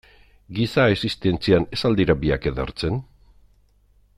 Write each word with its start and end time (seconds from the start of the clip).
Giza 0.59 0.85
existentzian, 0.93 1.67
ez 1.77 1.81
al 1.91 1.99
dira 2.01 2.15
biak 2.25 2.49
edertzen? 2.53 2.99